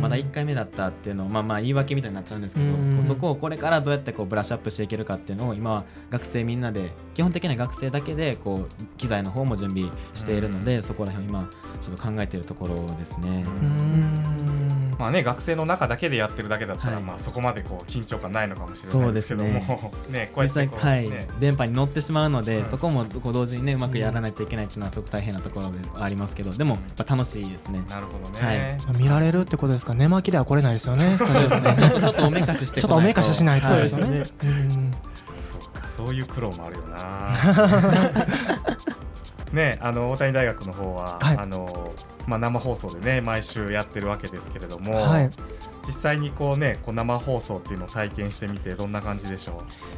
[0.00, 14.58] まだ1回目だったっていうのをまあまあ言い訳みたいになっちゃうんですけどそこをこれからどうやってこうブラッシュアップしていけるかっていうのを今は学生みんなで基本的には学生だけでこう機材の方も準備しているのでそこら辺を今ちょっと考えているところですね。
[14.98, 19.80] まあね、学生の中だけでやってるだけだったら、はい、まあそこまでこう緊張感ないのかもしれないですけども、ね。
[20.11, 21.08] ね、こうやってはい、
[21.38, 27.80] 電波に乗ってしまうので、うん、そこもこう同時にねうまくやらないといけないっていうのはすごく大変なところではありますけどでもやっぱ楽しいですね。
[27.88, 31.14] なるほどね、はい、見られるってことですか寝巻きでは来れないですよね。
[31.16, 31.76] そうですね。
[31.78, 34.24] ちょっとちょっとおめかししてちょっとおめかししないとですよね。
[34.24, 34.38] そう
[35.80, 36.96] かそういう苦労もあるよな。
[39.52, 41.94] ね、あの大谷大学の方は、はい、あの
[42.26, 45.30] まあ、生放送でね毎週やってるわけですけれども、はい、
[45.87, 49.54] 実際にこうねこう生放送っていうのを体験してみてどんな感じでしょう？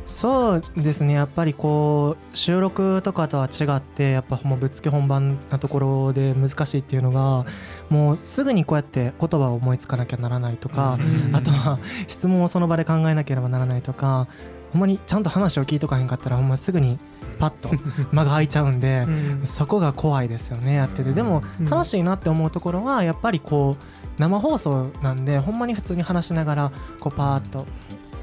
[0.06, 1.14] そうですね。
[1.14, 7.44] やっぱりこう収録とかとは違ってやっぱもうぶっつけ本番なところで難しいっていうのが
[7.88, 11.00] もうすぐにこうやって言葉を思いつかなきゃならないとか、
[11.32, 14.28] あとは質問をその場で考えなければならないとか
[14.72, 16.96] ほんまにちゃんと話を聞いとかへんかったらほんますぐに
[17.40, 17.70] パッと
[18.12, 21.12] 間が空いちゃうんで、うん、そこが怖いですよねやってて。
[21.12, 27.66] でも楽しいなって思うところはやっぱりこう生放送なんでほんまに普通に話しながらこうパーッと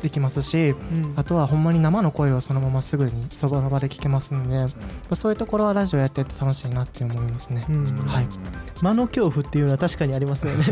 [0.01, 8.27] できますし、うん、あとはほんまに生の声をそのまますぐにその場で聞けますんで、うん、そういうところはラジオやってて楽しいなって思いますね、うん、はい、
[8.82, 10.65] 間の恐怖っていうのは確かにありますよね。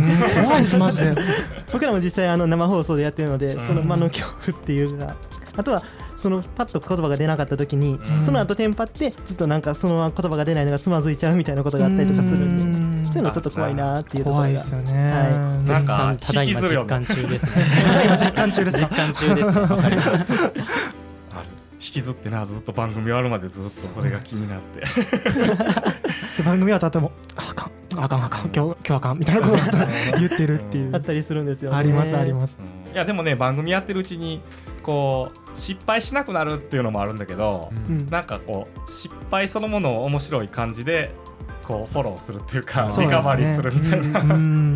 [0.45, 1.15] 怖いですマジで。
[1.73, 5.15] 僕らも実際あの生放送でやってるのでその間の恐怖っていうか
[5.57, 5.81] あとは
[6.25, 17.51] そのパッと言葉が出なかった時に、その後テンパってずっとなんかその言葉が出ないのがつまずいちゃうみたいなことがあったりとかするんでそういうのちょっと怖いなっていうところが怖いですよね、はい、なんかただいま実感中ですね
[18.17, 19.51] 実感中です実感中です。
[19.53, 20.85] ね
[21.73, 24.81] 引きずってなずっと番組終わるまでずっとそれが気になって。
[26.37, 29.57] で番組はとてもあかんあかんあかん今日今日あかんみたいなことを
[30.19, 30.95] 言ってるっていう。
[30.95, 34.41] あったりするんですよ、ね、ありますあります、うん、いやでもね番組やってるうちに
[34.83, 41.11] こう失敗しなくなるっていうのもあるんだけど、うん、なんかこう失敗そのものを面白い感じで
[41.65, 44.21] こうフォローするっていうかリカバリーするみたいな、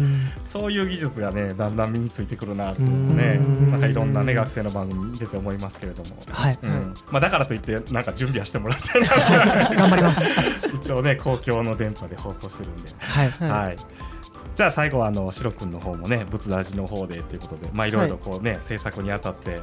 [0.41, 3.79] そういう技術がねだんだん身についてくるなっていうねなん。
[3.79, 6.59] かいろんなね学生の番組に出て思いますけれども、はい。
[6.61, 6.93] うん。
[7.11, 9.01] まあ、だからといってなんか準備はしてもらったい。
[9.01, 9.07] な
[9.75, 10.23] 頑張ります。
[10.73, 12.89] 一応ね公共の電波で放送してるんで。
[12.99, 13.75] はい、はい。
[14.55, 19.61] じゃあ最後はあのシロ君の方もね仏ラジの方でということでまあいろいろこうね、はい、制作にあたって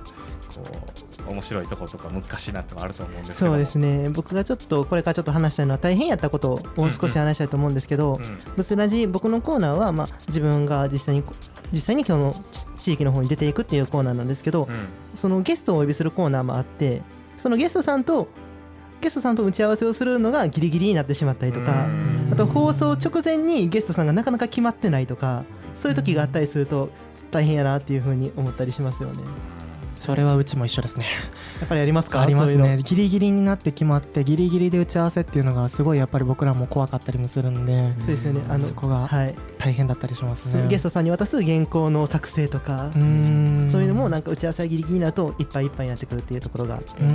[0.57, 0.63] こ
[1.29, 3.51] う面白いところとか難しいなってあると思うんですけど。
[3.53, 4.09] そうですね。
[4.11, 8.21] 僕がちょっとこれからちょっと話したいのは大変やったことを少し話したいと思うんですけど、
[8.57, 11.25] 仏ラジ僕のコーナーはまあ自分が実際に
[11.73, 12.35] 実際にその
[12.79, 17.03] 地域の方に出ていくっていうコーナーなんですけど、うん、そのゲストをお呼びするコーナーもあって
[17.37, 18.29] そのゲストさんと
[19.01, 21.87] ゲストさんと打ち合わせをするのがギリギリになってしまったりとか
[22.33, 25.45] あと放送直前にゲストさんがなかなか決まってないとか
[25.77, 26.91] そういう時があったりすると
[27.31, 29.19] 大変やなっていうふうに思ったりしますよね。
[29.97, 31.07] それはうちも一緒ですね。
[31.59, 32.21] やっぱりありますか？
[32.21, 32.79] ありますね。
[32.85, 38.45] ギリギリになって決まってギリギリで打ち合わせっていうのがすごいやっぱり僕らも怖かったりもするんでそうですよね。
[38.49, 39.09] あのそこが
[39.59, 46.91] 大変だったりしますね、はい、ゲストさんに渡す原稿の作成とかそういうのもなんか打ち合わせギリギリになるといっぱいいっぱいになってくるっていうところがあって。
[47.03, 47.09] は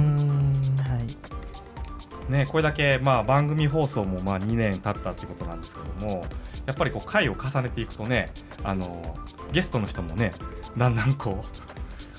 [0.98, 2.32] い。
[2.32, 6.24] ね、これだけまあ番組放送もまあ2年経ったってことなんですけども
[6.66, 8.28] やっぱりこう回を重ねていくとね
[8.64, 9.18] あの
[9.52, 10.32] ゲストの人もね
[10.78, 11.71] だんだんこう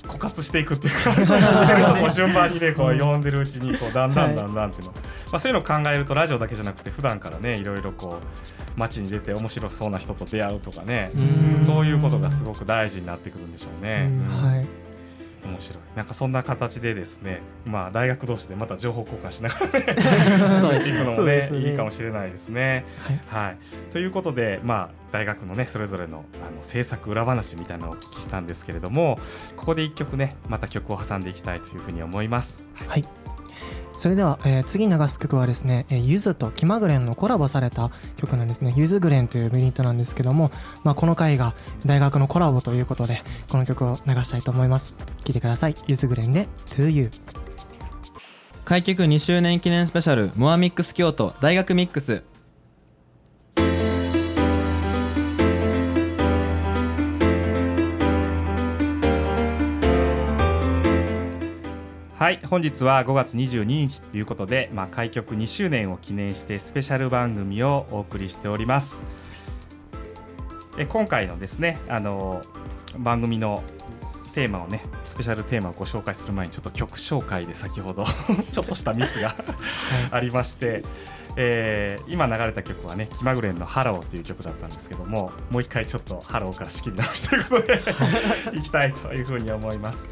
[0.03, 1.11] 枯渇していくっていうか
[1.53, 4.99] してる人も順番にねこう呼んでるうちにこうだんだんだんだんっていうの、ま
[5.33, 11.11] あ、そういうのを考えるとラジオだけじゃなくて普段からねいろいろこう街に出て面白そうな人と出会うとかね
[11.65, 14.09] そういうことがすごく大事になってくるんでしょうね。
[14.29, 14.82] はい
[15.45, 15.79] 面白い。
[15.95, 21.59] なんかそんな形でですねまあ大学同士でまた情報交換しながらね そういくのもねそうですね。
[21.71, 22.85] いいかもしれないですね。
[23.27, 23.57] はい、
[23.91, 29.19] ということでまあ大学のねそれぞれのあの制作裏話みたいなのをお聞きしたんですけれども
[29.57, 32.65] ここで一曲ねまた曲を挟んでいきたいというふうに思います。
[32.87, 33.22] はい
[33.95, 38.73] それでは、えー次流す曲はですね、えーゆずと気まぐれんのコラボされた曲なんですね。
[38.75, 40.51] ゆずぐれんというユニットなんですけども、
[40.83, 41.53] まあ、この回が
[41.85, 44.95] 大学のコラボということで、この曲を流したいと思います。
[44.97, 45.75] 聴いてください。
[45.87, 47.09] ゆずぐれんで To You。
[48.65, 52.23] 開局2周年記念スペシャルモアミックス京都大学ミックス
[62.23, 69.03] はい本日は5月22日ということで、まあ、開局2周年を記念してスペシャル番組をお送りしております
[70.77, 72.41] え今回のですねあの
[72.97, 73.61] 番組の
[74.33, 78.05] テーマをねスペシャルテーマをご紹介する前にちょっと曲紹介で先ほど
[78.53, 79.35] ちょっとしたミスが
[80.09, 80.81] ありまして、
[81.35, 87.83] えー今流れた曲はね気まぐれんの「ハロー」という曲だったんですけどももう一回ちょっと「ハロー」から仕切り直しということで
[88.57, 90.09] いきたいというふうに思います。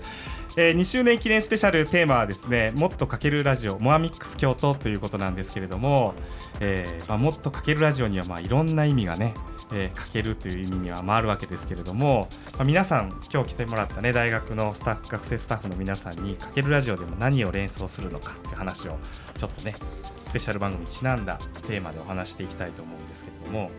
[0.58, 6.14] えー2周年記念スペシャルテーマはですねもっとかけるラジオ More Mix 京都ということなんですけれども、
[6.60, 9.34] えーまあ、もっとかけるラジオにはまあいろんな意味がね、
[9.72, 18.98] えーかけるという意味には回るわけですけれども、まあ、皆さん今日来てもらったね大学のスタッフ学生スタッフの皆さんにかけるラジオでも何を連想するのかという話を
[19.38, 19.74] ちょっとね
[20.22, 21.38] スペシャル番組にちなんだ
[21.68, 23.72] テーマでお話していきたいと思うんですけれども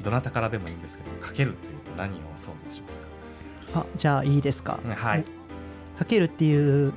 [0.00, 3.08] どなたからでもいいんですけどかけるというと何を想像しますか、
[3.74, 4.78] あじゃあいいですか？
[4.84, 5.24] はい
[6.00, 6.94] かけるっていう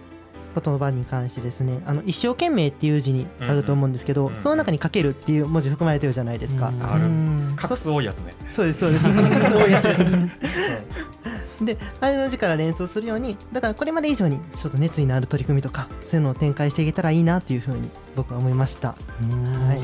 [0.56, 7.06] 言葉に関してですねあの一生懸命っていう字にあると思うんですけど、うんうんその中にかけるっていう文字含まれてるじゃないですか、ある。
[7.06, 7.54] うん。
[7.56, 8.32] 画数多いやつね。
[8.54, 9.06] そうですそうです。
[9.06, 10.02] あの数多いやつです
[11.66, 18.90] であれの字から連想するようにだからこれまで以上にちょっと熱意のある取り組みとかそういうのを展開していけたらいいなっていうふうに僕は思いました。
[18.90, 18.96] は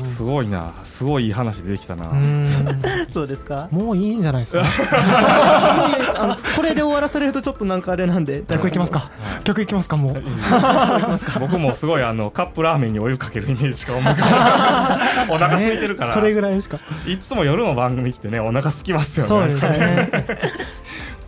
[0.00, 0.04] い。
[0.04, 0.72] すごいな。
[0.84, 2.46] すごいいい話出てきたな、う ん
[3.10, 3.68] そうですか？
[3.72, 4.62] もういいんじゃないですか？
[6.16, 8.42] あのこれで終わらされるとちょっとなんかあれなんで。
[8.48, 9.10] 曲いきますか。
[9.44, 10.22] 曲いきますか、もう。
[11.40, 15.28] 僕もすごいあのカップラーメンにお湯かけるイメージしか思い浮かばない。
[15.30, 16.78] お腹空いてるから、それぐらいしか？
[17.06, 19.28] いつも夜の番組ってねお腹空きますよね。
[19.28, 20.10] そうですね。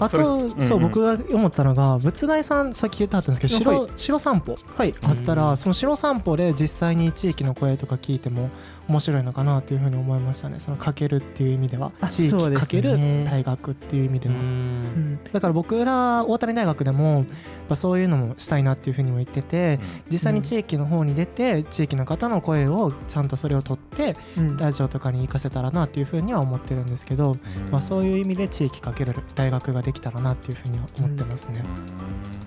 [0.05, 4.57] あと、うんそう僕が思ったのが仏大さんさっき言ってはったんですけどは白白散歩。
[4.77, 8.51] はいあったらその白散歩で実際に地域の声とか聞いても
[8.93, 10.61] 面白いのかなっていうふうに思いましたね。
[10.61, 11.93] そのかけるっていう意味では。
[12.01, 14.35] あ地域かける大学っていう意味では。
[14.35, 15.19] うん。
[15.33, 17.25] だから僕ら大谷大学でも
[17.71, 24.57] やそういうのもしたいなっていうふうにも言ってて実際に地域の方に出て地域の方の声をちゃんとそれを取ってうん。
[24.59, 27.39] ラジオとかに活かせたらなっていうふうには思ってるんですけど、
[27.71, 31.63] まあ、そういう意味で地域かける大学ができたらなっていうふうには思ってますね。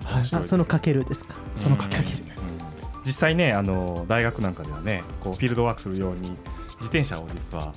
[0.04, 0.22] はい。
[0.32, 1.34] あそのかけるですか。
[1.56, 2.35] そのかけるうん
[3.06, 6.30] 実際ねあの大学なんかではねこうフィールドワークするように
[6.76, 7.72] 自転車を実は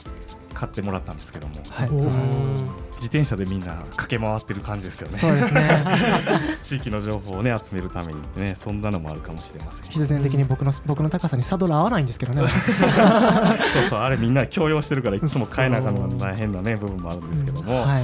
[0.53, 5.15] 買ってもらったんですけども、はい、自転車でみんな駆け回ってる感じですよね。
[5.15, 5.83] そうですね。
[6.61, 9.89] 地域の情報をね集めるためにねそんなのもあるかもしれません。
[9.89, 12.45] 必然的に僕の僕の高さにサドル合わないんですけどね。
[13.73, 18.03] そうそうあれみんな強要してるからいつも買えなあかんのが大変なね部分もあるんですけども、はい。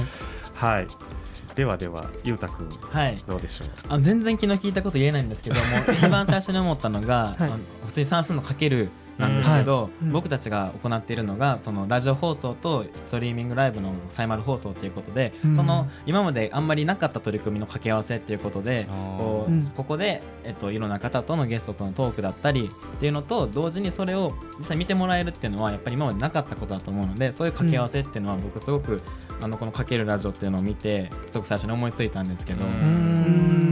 [0.54, 0.86] はい
[1.56, 3.16] ではではゆうたくんはい。
[3.26, 3.68] どうでしょう？
[3.88, 5.60] あ全然気の利いたこと言えないんですけども
[5.92, 10.12] 一番最初に思ったのが、 あの普通に算数のかけるなんですけど、うん。
[10.12, 15.54] 僕たちが行っているのがそのラジオ放送とストリーミングライブのサイマル放送ということで、うん。
[15.54, 18.86] その今まであんまりなかった取り組みの掛け合わせっていうことで
[19.18, 19.66] こう、うん。
[19.68, 29.00] ここで、えっと、いろんな方とのゲストとのトークだったりっていうのと同時にそれを実際見てもらえるっていうのはやっぱり今までなかったことだと思うのでそういう掛け合わせっていうのは僕すごく、
[29.40, 33.65] あのこの「かけるラジオ」っていうのを見てすごく最初に思いついたんですけど。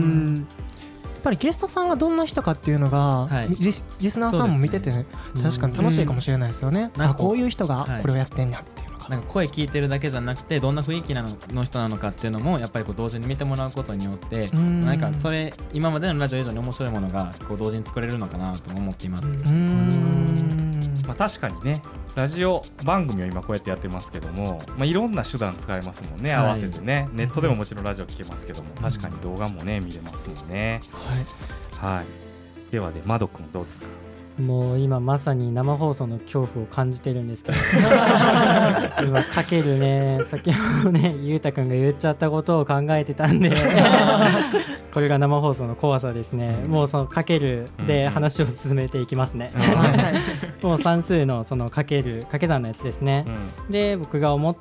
[1.25, 3.49] ぱりゲストさんがどんな人かっていうのが、はい。
[3.49, 3.83] リス
[4.19, 5.05] ナーさんも見てて、ね
[5.41, 7.01] 確かに楽しいかもしれないですよね、うん。
[7.01, 8.01] あこういう人がはい。
[8.01, 14.81] これをやってんやっていうのが、なんか声聞いてるだけじゃなくてどんな雰囲気なのの人なのかっていうのもやっぱりこう同時に見てもらうことによってん。
[14.81, 19.27] なんかそれ今までのラジオ以上に面白いものがこう同時に作れるのかなとも思っています。
[19.27, 20.14] うーん
[21.05, 21.81] まあ、確かにね
[22.15, 30.81] ラジオ番組を今こうやってやってますけども、まあ、いろんな手段使えますもんね合わせてね、ネットでももちろんラジオ聞けますけども確かに動画もね見れますもんね。
[31.79, 32.05] はい。
[32.71, 33.87] ではで窓くんどうですか？
[34.41, 37.57] もう今まさに生放送の恐怖を感じてるんですけど。
[39.07, 43.49] 今かけるね先ほどねゆうたくんが言っちゃったことを考えてたんで
[44.95, 46.53] これが生放送の怖さですね。
[46.69, 49.49] もうそのかけるで話を進めていきますね。
[50.63, 53.25] もう算数のそのかける掛け算のやつですね、
[53.69, 54.55] で僕が思っ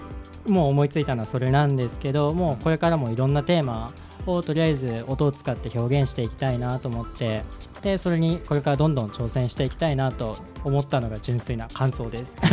[0.48, 3.92] もう思いついたのはそれなんですけどもうこれからもいろんなテーマ
[4.26, 7.44] をとりあえず音を使って表現していきたいなと思って
[7.82, 12.36] でそれにこれからどんどん挑戦していきたいなと思ったのが純粋な感想です。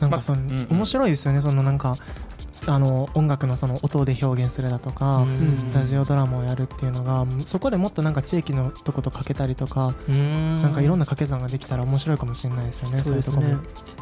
[0.00, 0.40] なんかその、
[0.70, 1.40] 面白いですよね。
[1.40, 1.96] そのなんか
[2.68, 5.26] あの音楽のその音で表現するだとか、
[5.72, 13.48] ラジオドラマをやるっていうのがそこでもっとなんか地域のとことかけたりとかなんかいろんな掛け算ができたら面白いかもしれないですよねそういうところ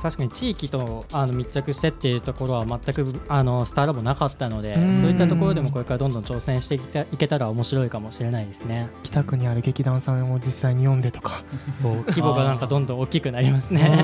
[0.02, 8.88] 確かに地域とあの密着してっていうところは全くあのスターラボなかったのでそういったところでもこれからどんどん挑戦していけたら面白いかもしれないですね。
[9.02, 11.44] 北区にある劇団さんを実際に読んでとか。
[12.08, 14.02] 規模がなんかどんどん大きくなりますね。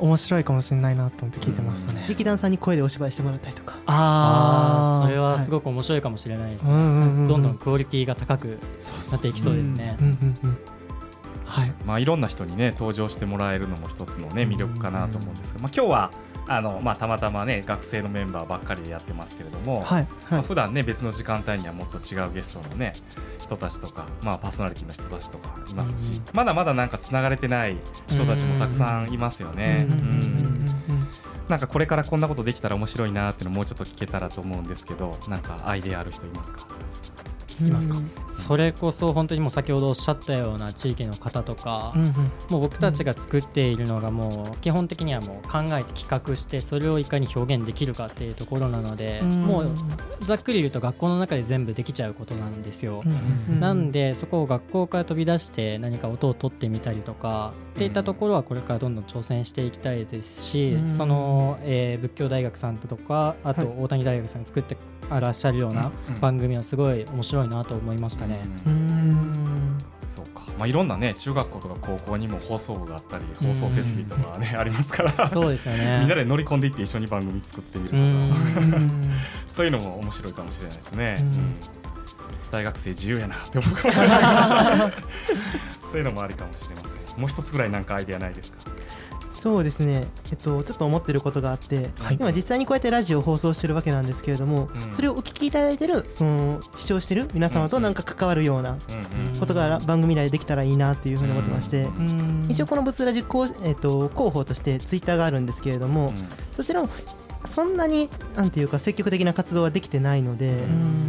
[0.00, 2.04] 面白いかもしれないなと思って聞いてましたね。
[2.08, 3.76] 劇団さんに声でお芝居してもらったりとか。
[3.86, 6.72] ああそれはすごく面白いかもしれないですね、
[7.26, 8.58] どんどんクオリティが高く
[9.10, 9.96] なっていきそうですね。
[11.44, 11.72] はい。
[11.84, 16.10] まあ、いろんな人にね登場してもらえるのも一つのね魅力かなと思うんですけど、まあ、今日は
[16.48, 19.84] あの、まあ、たまたまね学生のメンバーばっかりでやってますけれども、はい。
[19.84, 22.92] はい、まあ、普段ね別の時間帯にはもっと違うゲストのね
[23.38, 27.76] 人たちとか、まあ、パーソナリティの人たちとかいますし、まだまだなんかつながれてない
[28.08, 29.86] 人たちもたくさんいますよね。
[29.88, 30.93] うん
[31.48, 36.66] なんかこれからこんなことできたら面白いなっていうのもうちょっと聞けたらと思うんですけどなんかアイデアある人いますか？
[37.60, 37.96] いますか？
[38.32, 42.18] それこそ本当にもう先ほどおっしゃったような地域の方とか、うんうん、も
[42.58, 49.70] う僕たちが作っているのがもう基本的にはもう考えて企画してそれをいかに表現できるかっていうところなので、うん、もう
[50.22, 53.12] ざっくり言うと学校の中で全部できちゃうことなんですよ、うん
[53.50, 64.76] うん、なんでそこを学校から飛び出して何か音を取ってみたりとかっていったところはこれからどんどん挑戦していきたいですし、その、えー、仏教大学さんとかあと大谷大学さんが作って
[65.10, 68.40] らっしゃるような番組はすごい面白いなと思いましたね。
[68.66, 69.76] うん。
[70.08, 75.28] そうか、まあ、いろんなね中学校とか高校にも放送部があったり放送設備とかね ありますから。
[75.28, 75.98] そうですよね。
[75.98, 78.80] みんなで乗り込んでいって一緒に番組作ってみるとか。
[79.48, 81.16] そういうのも面白いかもしれないですね。
[82.52, 84.92] 大学生自由やなって思うかもしれない。
[85.90, 88.58] そういうのもありかもしれませんもう一つぐらいなんかアイデアないですか？
[89.32, 98.78] そうですね、えっと、ちょっと思ってることがあって、はい、今実際にこうやってラジオを放送してるわけなんですけれども、うん、それをお聞きいただいてるその視聴してる皆様となんか関わるような
[99.38, 101.86] ことが番組内でできたらいいなっていうふうに思ってまして、
[102.48, 103.22] 一応このブスラジ、
[103.64, 106.14] えっと、広報としてツイッターがあるんですけれども、
[106.52, 106.88] そちらも
[107.46, 110.64] そんなになんていうか積極的な活動はできてないので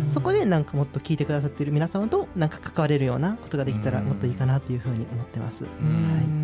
[0.06, 5.70] そこでなんかもっと聞いてくださっている皆様となんか関われるようなことができたらもっといいかなっていうふうに思ってます、は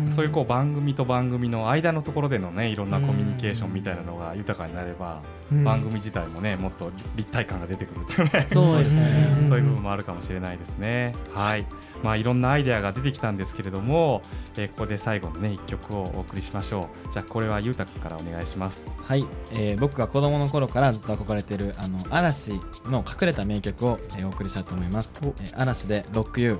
[0.08, 5.22] い、そういうこう番組と番組の間のところでのねいろんなコミュニケーションみたいなのが豊かになれば
[5.64, 8.46] 番組自体もねもっと立体感が出てくるっていうね。
[8.46, 9.36] そうですね。
[9.48, 11.14] そういう部分もあるかもしれないですね。
[11.34, 11.66] はい。
[12.02, 14.22] まあいろんなアイデアが出てきたんですけれども、
[14.56, 17.12] えー、ここで最後のね一曲をお送りしましょう。
[17.12, 18.90] じゃあこれはゆうたくんからお願いします。
[19.02, 26.58] はい、えー、僕が子供の頃からずっと憧れてるあの嵐の隠れた名曲を、えー、お送りしたいと思います、えー、嵐でロックユー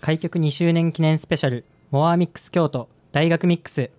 [0.00, 3.90] 開局2周年記念スペシャルモアミックス京都大学ミックス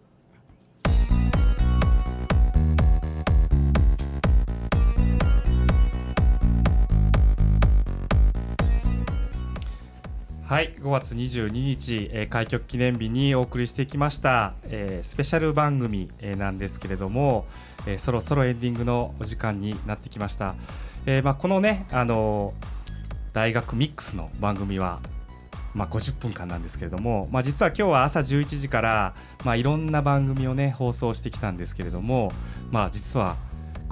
[10.51, 17.45] はい5月22日、えー、開局記念日にお送りしてきました、えー、スペシャル番組、えー、なんですけれども、
[17.87, 20.55] えー、そろそろエンディングのお時間になってきました、
[21.05, 22.65] えーまあ、このね、あのー、
[23.31, 24.99] 大学ミックスの番組は
[25.73, 29.13] まあ、50分間なんですけれども、まあ、実は今日は朝11時から、
[29.45, 32.33] まあ、いろんな番組をね放送してきたんですけれども、
[32.71, 33.37] まあ、実は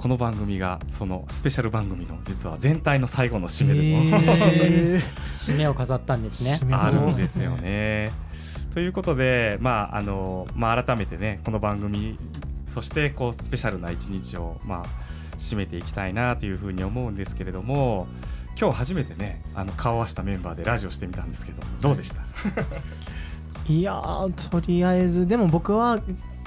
[0.00, 4.16] この番組がそのスペシャル番組の実は全体の最後の締めでも、
[4.50, 6.58] えー、締めを飾ったんですね。
[6.72, 8.10] あるんですよね。
[8.72, 12.16] ということで、まああのまあ、改めてねこの番組
[12.64, 18.06] そしてこうスペシャルな一日を、まあ、締めていきたいなというふうに思うんですけれども
[18.58, 22.22] 今日初めてねあの顔を合わせたメンバーでラジオしてみたんですけどどうでした？
[23.70, 24.00] いや
[24.50, 26.00] とりあえずでも僕は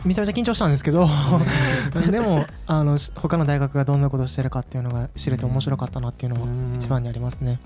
[0.05, 1.07] めちゃめちゃ緊張したんですけど
[2.11, 7.59] でもあの他の大学がどんなことをしてるかっていうのが知れて面白かったなっていうのは一番にありますね。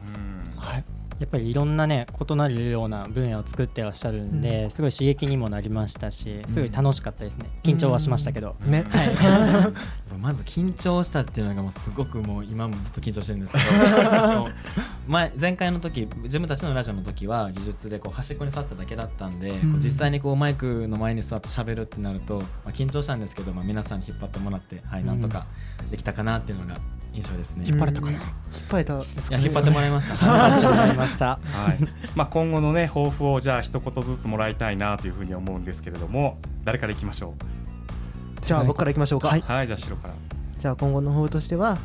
[0.57, 0.83] はい
[1.19, 7.49] やっぱりいろんなね異なるような分野を作ってらっしゃるんで、うん、すごい刺激にもなりましたしすごい楽しかったですね。
[7.63, 14.47] 緊張はしましたけど、うん、ね、はい、とまず緊張したっていうのがもうすごくもう今もずっと緊張してるんですけど。
[15.07, 19.73] 前前回の時自分たちのラジオの時は技術でこう端っこに座っただけだったんで、うん。
[19.75, 25.45] 実際にこうマイクの前に座って喋るってなると、まあ、緊張したんですけど、まあ、皆さんに引っ張ってもらって、はい、なんとか
[25.89, 26.79] できたかなっていうのが
[27.13, 27.65] 印象ですね。
[27.67, 28.11] 引っ張れたかな？
[28.11, 28.21] 引っ
[28.69, 30.17] 張れたですいや引っ張ってもらいました。
[31.07, 31.37] ました。
[31.57, 31.79] はい。
[32.15, 37.33] まあ、今後のね抱負をじゃあ一言ずつもらいたいなというふうに思うんですけれども誰からいきましょ
[38.45, 40.13] じゃあ僕からいきましょうか、うはいじゃあ白から。
[40.53, 41.77] じゃあ今後の方としては、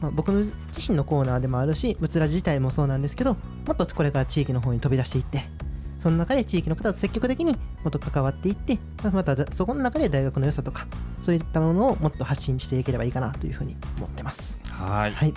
[0.00, 0.52] まあ、僕の自
[0.90, 3.34] 身のコーナーでもあるしブツラジ自体もそうなんですけど
[3.66, 5.44] もっとこれから地域の方に飛び出していって
[5.98, 7.58] その中で地域の方と積極的にも
[7.88, 10.86] っと関わっていってまたそこの中で大学の良さとか
[11.20, 14.58] そういったものをもっと発信していければいいかなというふうに思ってます。
[14.68, 15.12] はい。
[15.12, 15.34] はい。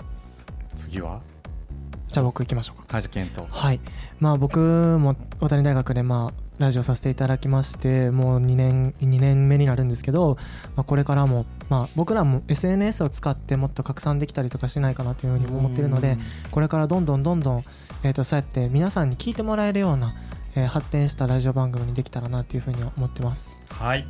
[0.74, 1.20] 次は？
[2.16, 2.94] じゃあ僕行きましょうか。
[2.94, 3.08] はいじ
[3.50, 3.80] はい。
[4.20, 10.38] まあ僕も大谷大学でまあラジオさせていただきましてもう2年2年目になるんですけど、
[10.76, 16.16] まあ、これからも、まあ、僕らも SNS を使ってもっと拡散できたりとかしないかなというふうに思っているので
[16.52, 17.64] これからどんどんどんどん、
[18.02, 20.10] えー、とそうやって皆さんに聞いてもらえるような、
[20.54, 23.62] えー発展したラジオ番組にできたらなというふうに思ってます。
[23.68, 24.06] はい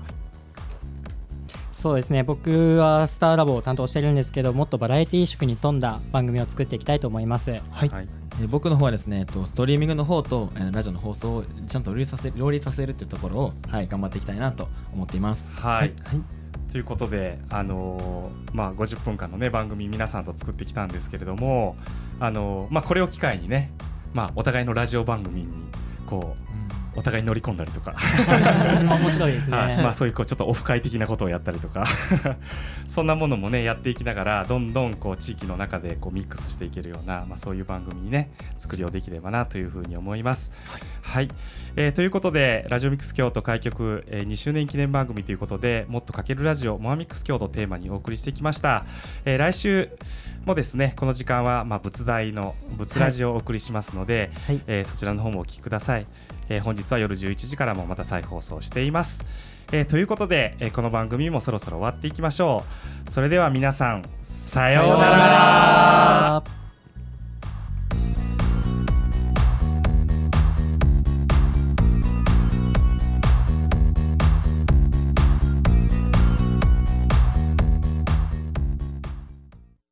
[1.86, 2.24] そうですね。
[2.24, 7.50] 僕はスターラボを担当してるんですけどもっとバラエティー色に富んだ番組を作っていきたいと思います。
[7.50, 8.06] はい、はい。
[8.40, 15.48] えー僕の方はですね、えっと、ストリーミングの方と、えーラジオの放送をちゃんと両立させ両立させるっていうところを、はい、頑張っていきたいなと思っています。
[15.60, 15.92] はい、
[16.72, 21.76] ということで、あのーまあ、50分間の、ね、番組皆さんと作ってきたんですけれども、
[22.18, 23.70] あのーまあ、これを機会にね、
[24.12, 25.48] まあ、お互いのラジオ番組に
[26.04, 26.45] こう
[26.96, 29.76] お互いに乗り込んだりとか、そ面白いですね、はい。
[29.76, 31.86] まあ、そういうこうちょっとオフ会的なことをやったりとか。
[32.88, 40.52] そんなものもねやっていきながらどんどんこう地域の中でこうミックスしていけるような、まあ、そういう番組にね作りをできればなというふうに思います。
[41.02, 41.28] はい、
[41.76, 48.84] えーということでラジオミックス京都開局、えー2周年記念番組ということでもっとかけるラジオモアミックス京都をテーマにお送りしてきました、
[49.24, 49.90] えー来週
[50.44, 54.60] もですねこの時間はまあ仏大の仏ラジオをお送りしますので、はい。
[54.68, 56.04] えーそちらの方もお聞きください、
[56.48, 59.24] えー、本日は夜11時からもまた再放送しています。
[59.72, 62.64] えー、ということで、えー、この番組もそろそろ終わっていきましょ
[63.06, 63.10] う。
[63.10, 66.42] それでは皆さん、さようなら